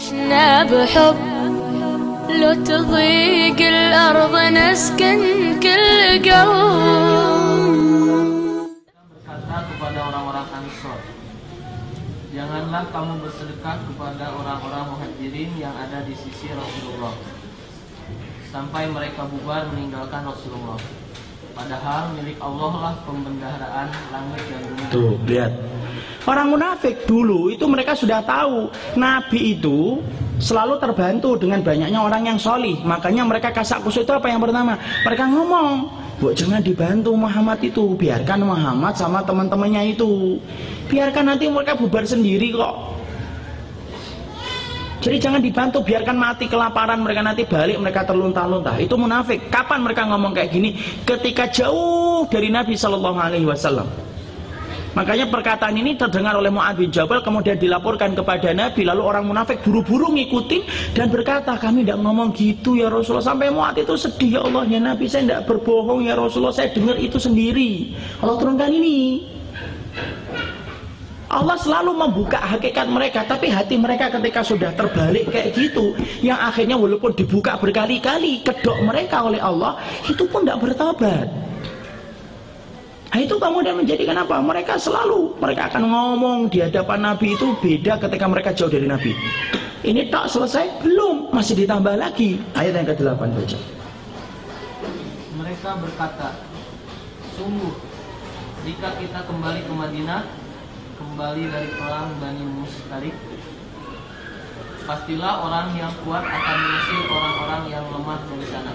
[0.00, 1.16] عشنا بحب
[2.40, 5.20] لو تضيق الأرض نسكن
[5.60, 6.56] كل قلب
[9.06, 11.00] berkata kepada orang-orang Ansor,
[12.32, 17.12] Janganlah kamu bersedekah kepada orang-orang muhajirin yang ada di sisi Rasulullah
[18.48, 20.80] Sampai mereka bubar meninggalkan Rasulullah
[21.51, 25.51] Padahal milik Allah lah pembendaharaan langit dan bumi Tuh, lihat.
[26.23, 29.99] Orang munafik dulu itu mereka sudah tahu Nabi itu
[30.37, 34.77] selalu terbantu dengan banyaknya orang yang solih Makanya mereka kasak kusuk itu apa yang pertama?
[35.01, 35.89] Mereka ngomong
[36.21, 40.37] Bu jangan dibantu Muhammad itu Biarkan Muhammad sama teman-temannya itu
[40.85, 43.00] Biarkan nanti mereka bubar sendiri kok
[45.01, 48.77] jadi jangan dibantu, biarkan mati kelaparan mereka nanti balik mereka terluntah-luntah.
[48.77, 49.49] Itu munafik.
[49.49, 50.77] Kapan mereka ngomong kayak gini?
[51.01, 53.89] Ketika jauh dari Nabi Shallallahu Alaihi Wasallam.
[54.91, 59.63] Makanya perkataan ini terdengar oleh Mu'ad bin Jabal kemudian dilaporkan kepada Nabi lalu orang munafik
[59.63, 64.39] buru-buru ngikutin dan berkata kami tidak ngomong gitu ya Rasulullah sampai Mu'ad itu sedih ya
[64.43, 69.23] Allah ya Nabi saya tidak berbohong ya Rasulullah saya dengar itu sendiri Allah turunkan ini
[71.31, 76.75] Allah selalu membuka hakikat mereka tapi hati mereka ketika sudah terbalik kayak gitu yang akhirnya
[76.75, 79.79] walaupun dibuka berkali-kali kedok mereka oleh Allah
[80.11, 81.31] itu pun tidak bertobat
[83.11, 84.39] Nah, itu kemudian menjadikan apa?
[84.39, 89.11] Mereka selalu mereka akan ngomong di hadapan Nabi itu beda ketika mereka jauh dari Nabi.
[89.83, 93.59] Ini tak selesai belum masih ditambah lagi ayat yang ke-8 baca.
[95.43, 96.39] Mereka berkata,
[97.35, 97.75] Sungguh,
[98.63, 100.40] jika kita kembali ke Madinah
[101.01, 103.15] Kembali dari perang Bani Mustalik
[104.85, 108.71] Pastilah orang yang kuat akan mengusir orang-orang yang lemah dari sana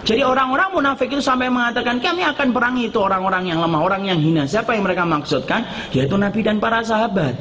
[0.00, 4.16] Jadi orang-orang munafik itu sampai mengatakan kami akan perangi itu orang-orang yang lemah, orang yang
[4.16, 4.48] hina.
[4.48, 5.66] Siapa yang mereka maksudkan?
[5.92, 7.36] Yaitu Nabi dan para sahabat.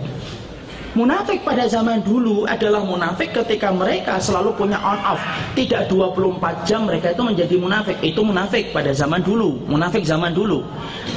[0.96, 5.20] Munafik pada zaman dulu adalah munafik ketika mereka selalu punya on off.
[5.52, 8.00] Tidak 24 jam mereka itu menjadi munafik.
[8.00, 10.64] Itu munafik pada zaman dulu, munafik zaman dulu.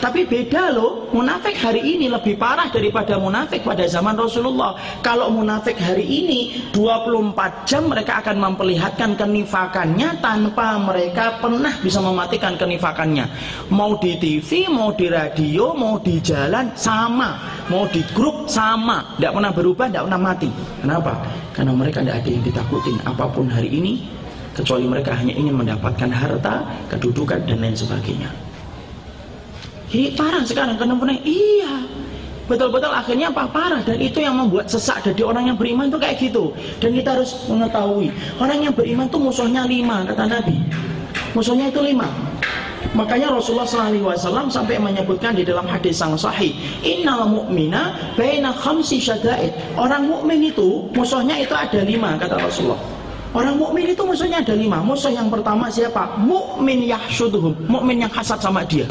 [0.03, 4.75] Tapi beda loh, munafik hari ini lebih parah daripada munafik pada zaman Rasulullah.
[4.99, 12.59] Kalau munafik hari ini 24 jam mereka akan memperlihatkan kenifakannya tanpa mereka pernah bisa mematikan
[12.59, 13.31] kenifakannya.
[13.71, 17.39] Mau di TV, mau di radio, mau di jalan sama,
[17.71, 20.49] mau di grup sama, tidak pernah berubah, tidak pernah mati.
[20.81, 21.13] Kenapa?
[21.53, 24.07] Karena mereka tidak ada yang ditakutin apa pun hari ini
[24.55, 28.31] kecuali mereka hanya ingin mendapatkan harta, kedudukan dan lain sebagainya.
[29.89, 31.09] Ini parah sekarang kenapa?
[31.25, 31.87] Iya.
[32.49, 36.17] Betul-betul akhirnya apa parah dan itu yang membuat sesak dari orang yang beriman itu kayak
[36.17, 36.53] gitu.
[36.81, 38.09] Dan kita harus mengetahui
[38.41, 40.57] orang yang beriman itu musuhnya lima kata Nabi.
[41.37, 42.09] Musuhnya itu lima.
[42.97, 49.53] Makanya Rasulullah SAW sampai menyebutkan di dalam hadis yang sahih, Innal mu'mina baina khamsi syada'id.
[49.77, 52.81] Orang mukmin itu musuhnya itu ada lima kata Rasulullah.
[53.37, 54.81] Orang mukmin itu musuhnya ada lima.
[54.81, 56.17] Musuh yang pertama siapa?
[56.17, 57.69] Mukmin yahsyuduhum.
[57.69, 58.89] Mukmin yang hasad sama dia.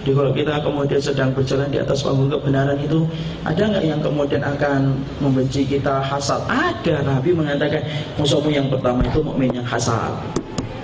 [0.00, 3.04] Jadi kalau kita kemudian sedang berjalan di atas panggung kebenaran itu
[3.44, 6.40] Ada nggak yang kemudian akan membenci kita hasad?
[6.48, 7.84] Ada Nabi mengatakan
[8.16, 10.08] musuhmu yang pertama itu mukmin yang hasad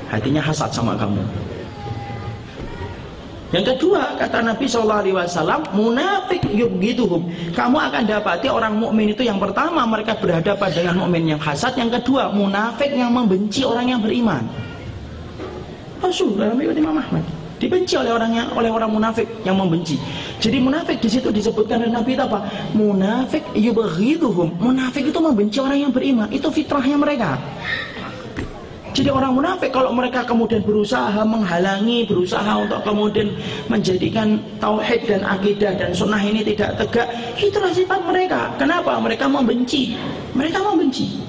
[0.07, 1.23] Hatinya hasad sama kamu
[3.55, 7.31] yang kedua kata Nabi SAW munafik yubgituhum.
[7.55, 11.79] Kamu akan dapati orang mukmin itu yang pertama mereka berhadapan dengan mukmin yang hasad.
[11.79, 14.43] Yang kedua munafik yang membenci orang yang beriman.
[16.03, 17.23] Rasul dalam riwayat Imam Ahmad
[17.57, 19.95] dibenci oleh orang yang oleh orang munafik yang membenci.
[20.43, 22.51] Jadi munafik di situ disebutkan oleh Nabi itu apa?
[22.75, 24.59] Munafik yubghiduhum.
[24.59, 26.29] Munafik itu membenci orang yang beriman.
[26.35, 27.39] Itu fitrahnya mereka.
[28.97, 33.29] Jadi orang munafik kalau mereka kemudian berusaha menghalangi, berusaha untuk kemudian
[33.69, 37.05] menjadikan tauhid dan akidah dan sunnah ini tidak tegak,
[37.37, 38.49] itulah sifat mereka.
[38.57, 38.97] Kenapa?
[38.97, 40.01] Mereka membenci.
[40.33, 41.21] Mereka membenci.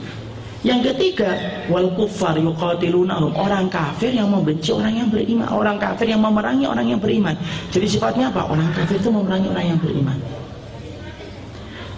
[0.63, 1.35] Yang ketiga,
[1.67, 3.35] wal kuffar yuqatilunahum.
[3.35, 7.35] Orang kafir yang membenci orang yang beriman, orang kafir yang memerangi orang yang beriman.
[7.67, 8.47] Jadi sifatnya apa?
[8.47, 10.17] Orang kafir itu memerangi orang yang beriman.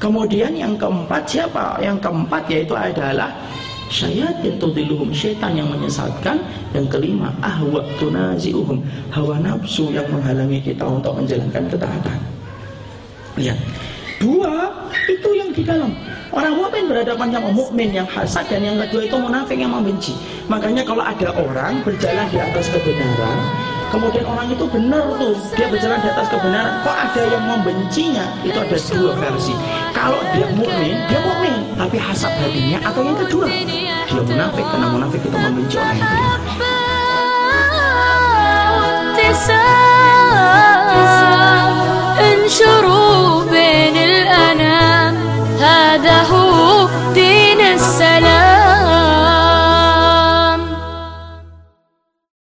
[0.01, 1.77] Kemudian yang keempat siapa?
[1.77, 3.29] Yang keempat yaitu adalah
[3.89, 6.37] Syayatin tudiluhum Syaitan yang menyesatkan.
[6.71, 8.77] Yang kelima ahwa tunazi'uhum
[9.09, 12.19] Hawa nafsu yang menghalangi kita Untuk menjalankan ketaatan.
[13.41, 13.57] Lihat
[14.19, 14.67] Dua
[15.07, 15.95] itu yang di dalam.
[16.29, 20.13] Orang mukmin berhadapan sama mukmin yang hasad dan yang kedua itu munafik yang membenci.
[20.51, 23.39] Makanya kalau ada orang berjalan di atas kebenaran,
[23.89, 28.25] kemudian orang itu benar tuh dia berjalan di atas kebenaran, kok ada yang membencinya?
[28.45, 29.53] Itu ada dua versi.
[29.93, 35.21] Kalau dia mukmin, dia mukmin, tapi hasad hatinya atau yang kedua dia munafik karena munafik
[35.21, 36.09] itu membenci orang yang.